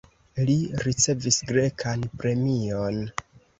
Li 0.45 0.55
ricevis 0.85 1.37
grekan 1.53 2.09
premion. 2.25 3.01